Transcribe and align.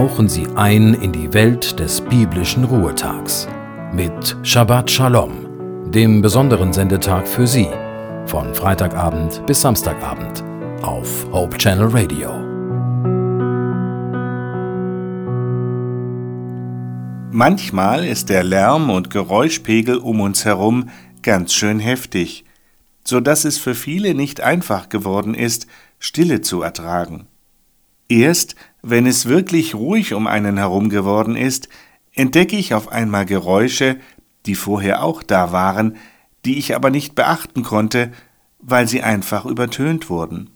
tauchen 0.00 0.30
Sie 0.30 0.46
ein 0.54 0.94
in 0.94 1.12
die 1.12 1.30
Welt 1.34 1.78
des 1.78 2.00
biblischen 2.00 2.64
Ruhetags 2.64 3.46
mit 3.92 4.34
Shabbat 4.42 4.90
Shalom, 4.90 5.90
dem 5.90 6.22
besonderen 6.22 6.72
Sendetag 6.72 7.28
für 7.28 7.46
Sie, 7.46 7.68
von 8.24 8.54
Freitagabend 8.54 9.44
bis 9.46 9.60
Samstagabend 9.60 10.42
auf 10.80 11.26
Hope 11.32 11.58
Channel 11.58 11.88
Radio. 11.88 12.30
Manchmal 17.30 18.06
ist 18.06 18.30
der 18.30 18.42
Lärm 18.42 18.88
und 18.88 19.10
Geräuschpegel 19.10 19.98
um 19.98 20.22
uns 20.22 20.46
herum 20.46 20.88
ganz 21.22 21.52
schön 21.52 21.78
heftig, 21.78 22.46
so 23.04 23.20
dass 23.20 23.44
es 23.44 23.58
für 23.58 23.74
viele 23.74 24.14
nicht 24.14 24.40
einfach 24.40 24.88
geworden 24.88 25.34
ist, 25.34 25.66
Stille 25.98 26.40
zu 26.40 26.62
ertragen. 26.62 27.26
Erst 28.10 28.56
wenn 28.82 29.06
es 29.06 29.26
wirklich 29.26 29.76
ruhig 29.76 30.14
um 30.14 30.26
einen 30.26 30.56
herum 30.56 30.88
geworden 30.88 31.36
ist, 31.36 31.68
entdecke 32.12 32.56
ich 32.56 32.74
auf 32.74 32.88
einmal 32.88 33.24
Geräusche, 33.24 33.98
die 34.46 34.56
vorher 34.56 35.04
auch 35.04 35.22
da 35.22 35.52
waren, 35.52 35.96
die 36.44 36.58
ich 36.58 36.74
aber 36.74 36.90
nicht 36.90 37.14
beachten 37.14 37.62
konnte, 37.62 38.10
weil 38.58 38.88
sie 38.88 39.02
einfach 39.02 39.46
übertönt 39.46 40.10
wurden. 40.10 40.50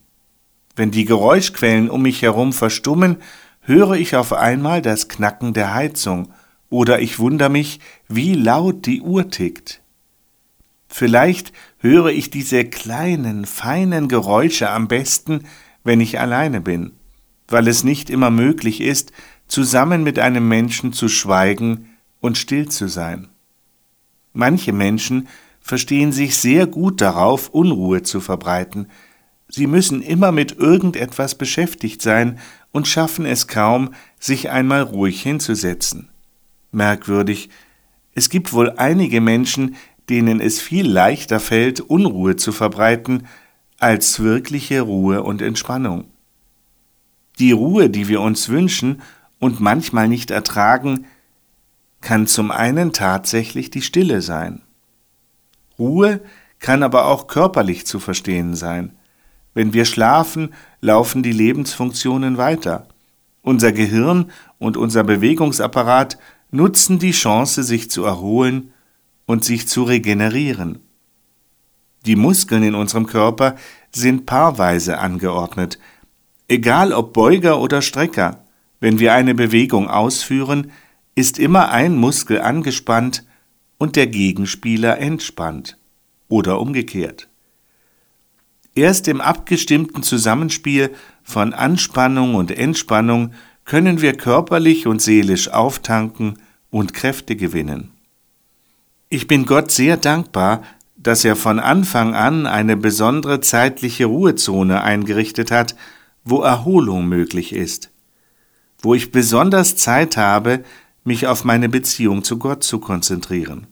Wenn 0.74 0.90
die 0.90 1.04
Geräuschquellen 1.04 1.90
um 1.90 2.02
mich 2.02 2.22
herum 2.22 2.52
verstummen, 2.52 3.18
höre 3.60 3.92
ich 3.92 4.16
auf 4.16 4.32
einmal 4.32 4.82
das 4.82 5.08
Knacken 5.08 5.54
der 5.54 5.74
Heizung, 5.74 6.32
oder 6.70 6.98
ich 6.98 7.20
wundere 7.20 7.50
mich, 7.50 7.78
wie 8.08 8.34
laut 8.34 8.84
die 8.86 9.00
Uhr 9.00 9.30
tickt. 9.30 9.80
Vielleicht 10.88 11.52
höre 11.78 12.08
ich 12.08 12.30
diese 12.30 12.64
kleinen, 12.64 13.44
feinen 13.44 14.08
Geräusche 14.08 14.70
am 14.70 14.88
besten, 14.88 15.44
wenn 15.84 16.00
ich 16.00 16.18
alleine 16.18 16.60
bin 16.60 16.94
weil 17.54 17.68
es 17.68 17.84
nicht 17.84 18.10
immer 18.10 18.30
möglich 18.30 18.80
ist, 18.80 19.12
zusammen 19.46 20.02
mit 20.02 20.18
einem 20.18 20.48
Menschen 20.48 20.92
zu 20.92 21.08
schweigen 21.08 21.88
und 22.20 22.36
still 22.36 22.68
zu 22.68 22.88
sein. 22.88 23.28
Manche 24.32 24.72
Menschen 24.72 25.28
verstehen 25.60 26.10
sich 26.10 26.36
sehr 26.36 26.66
gut 26.66 27.00
darauf, 27.00 27.50
Unruhe 27.50 28.02
zu 28.02 28.18
verbreiten. 28.18 28.88
Sie 29.46 29.68
müssen 29.68 30.02
immer 30.02 30.32
mit 30.32 30.58
irgendetwas 30.58 31.36
beschäftigt 31.36 32.02
sein 32.02 32.40
und 32.72 32.88
schaffen 32.88 33.24
es 33.24 33.46
kaum, 33.46 33.94
sich 34.18 34.50
einmal 34.50 34.82
ruhig 34.82 35.22
hinzusetzen. 35.22 36.08
Merkwürdig, 36.72 37.50
es 38.14 38.30
gibt 38.30 38.52
wohl 38.52 38.72
einige 38.78 39.20
Menschen, 39.20 39.76
denen 40.08 40.40
es 40.40 40.60
viel 40.60 40.90
leichter 40.90 41.38
fällt, 41.38 41.80
Unruhe 41.80 42.34
zu 42.34 42.50
verbreiten, 42.50 43.28
als 43.78 44.18
wirkliche 44.18 44.80
Ruhe 44.80 45.22
und 45.22 45.40
Entspannung. 45.40 46.06
Die 47.38 47.52
Ruhe, 47.52 47.90
die 47.90 48.08
wir 48.08 48.20
uns 48.20 48.48
wünschen 48.48 49.02
und 49.38 49.60
manchmal 49.60 50.08
nicht 50.08 50.30
ertragen, 50.30 51.06
kann 52.00 52.26
zum 52.26 52.50
einen 52.50 52.92
tatsächlich 52.92 53.70
die 53.70 53.82
Stille 53.82 54.22
sein. 54.22 54.62
Ruhe 55.78 56.20
kann 56.60 56.82
aber 56.82 57.06
auch 57.06 57.26
körperlich 57.26 57.86
zu 57.86 57.98
verstehen 57.98 58.54
sein. 58.54 58.92
Wenn 59.54 59.72
wir 59.72 59.84
schlafen, 59.84 60.54
laufen 60.80 61.22
die 61.22 61.32
Lebensfunktionen 61.32 62.36
weiter. 62.36 62.86
Unser 63.42 63.72
Gehirn 63.72 64.30
und 64.58 64.76
unser 64.76 65.04
Bewegungsapparat 65.04 66.18
nutzen 66.50 66.98
die 66.98 67.12
Chance, 67.12 67.62
sich 67.62 67.90
zu 67.90 68.04
erholen 68.04 68.72
und 69.26 69.44
sich 69.44 69.68
zu 69.68 69.82
regenerieren. 69.82 70.80
Die 72.06 72.16
Muskeln 72.16 72.62
in 72.62 72.74
unserem 72.74 73.06
Körper 73.06 73.56
sind 73.92 74.26
paarweise 74.26 74.98
angeordnet, 74.98 75.78
Egal 76.48 76.92
ob 76.92 77.12
Beuger 77.12 77.60
oder 77.60 77.80
Strecker, 77.80 78.44
wenn 78.80 78.98
wir 78.98 79.14
eine 79.14 79.34
Bewegung 79.34 79.88
ausführen, 79.88 80.72
ist 81.14 81.38
immer 81.38 81.70
ein 81.70 81.96
Muskel 81.96 82.40
angespannt 82.40 83.24
und 83.78 83.96
der 83.96 84.06
Gegenspieler 84.06 84.98
entspannt 84.98 85.78
oder 86.28 86.60
umgekehrt. 86.60 87.28
Erst 88.74 89.08
im 89.08 89.20
abgestimmten 89.20 90.02
Zusammenspiel 90.02 90.90
von 91.22 91.54
Anspannung 91.54 92.34
und 92.34 92.50
Entspannung 92.50 93.32
können 93.64 94.02
wir 94.02 94.14
körperlich 94.14 94.86
und 94.86 95.00
seelisch 95.00 95.48
auftanken 95.48 96.38
und 96.70 96.92
Kräfte 96.92 97.36
gewinnen. 97.36 97.92
Ich 99.08 99.28
bin 99.28 99.46
Gott 99.46 99.70
sehr 99.70 99.96
dankbar, 99.96 100.62
dass 100.96 101.24
er 101.24 101.36
von 101.36 101.60
Anfang 101.60 102.14
an 102.14 102.46
eine 102.46 102.76
besondere 102.76 103.40
zeitliche 103.40 104.06
Ruhezone 104.06 104.82
eingerichtet 104.82 105.50
hat, 105.50 105.76
wo 106.24 106.40
Erholung 106.40 107.06
möglich 107.06 107.52
ist, 107.52 107.90
wo 108.78 108.94
ich 108.94 109.12
besonders 109.12 109.76
Zeit 109.76 110.16
habe, 110.16 110.64
mich 111.04 111.26
auf 111.26 111.44
meine 111.44 111.68
Beziehung 111.68 112.24
zu 112.24 112.38
Gott 112.38 112.64
zu 112.64 112.78
konzentrieren, 112.78 113.66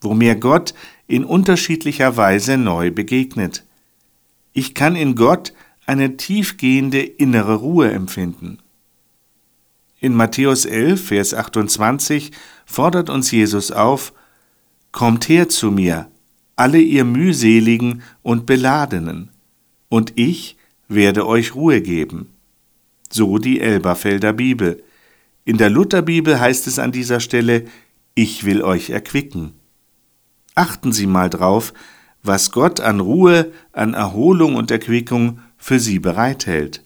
wo 0.00 0.14
mir 0.14 0.34
Gott 0.34 0.74
in 1.06 1.24
unterschiedlicher 1.24 2.16
Weise 2.16 2.56
neu 2.56 2.90
begegnet. 2.90 3.64
Ich 4.52 4.74
kann 4.74 4.96
in 4.96 5.14
Gott 5.14 5.52
eine 5.86 6.16
tiefgehende 6.16 7.00
innere 7.00 7.56
Ruhe 7.56 7.90
empfinden. 7.90 8.58
In 10.00 10.14
Matthäus 10.14 10.64
11, 10.64 11.08
Vers 11.08 11.34
28 11.34 12.30
fordert 12.66 13.10
uns 13.10 13.30
Jesus 13.30 13.72
auf, 13.72 14.12
Kommt 14.92 15.28
her 15.28 15.48
zu 15.48 15.70
mir, 15.70 16.10
alle 16.56 16.78
ihr 16.78 17.04
mühseligen 17.04 18.02
und 18.22 18.46
beladenen, 18.46 19.30
und 19.88 20.12
ich 20.16 20.57
werde 20.88 21.26
euch 21.26 21.54
Ruhe 21.54 21.80
geben. 21.80 22.30
So 23.10 23.38
die 23.38 23.60
Elberfelder 23.60 24.32
Bibel. 24.32 24.82
In 25.44 25.56
der 25.56 25.70
Lutherbibel 25.70 26.40
heißt 26.40 26.66
es 26.66 26.78
an 26.78 26.92
dieser 26.92 27.20
Stelle, 27.20 27.64
ich 28.14 28.44
will 28.44 28.62
euch 28.62 28.90
erquicken. 28.90 29.52
Achten 30.54 30.92
Sie 30.92 31.06
mal 31.06 31.30
drauf, 31.30 31.72
was 32.22 32.50
Gott 32.50 32.80
an 32.80 33.00
Ruhe, 33.00 33.52
an 33.72 33.94
Erholung 33.94 34.56
und 34.56 34.70
Erquickung 34.70 35.38
für 35.56 35.78
Sie 35.78 35.98
bereithält. 35.98 36.82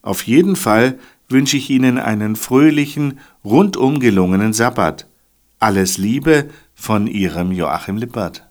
Auf 0.00 0.22
jeden 0.22 0.56
Fall 0.56 0.98
wünsche 1.28 1.56
ich 1.56 1.70
Ihnen 1.70 1.98
einen 1.98 2.36
fröhlichen, 2.36 3.20
rundum 3.44 4.00
gelungenen 4.00 4.52
Sabbat. 4.52 5.06
Alles 5.58 5.98
Liebe 5.98 6.48
von 6.74 7.06
Ihrem 7.06 7.52
Joachim 7.52 7.96
Lippert. 7.96 8.48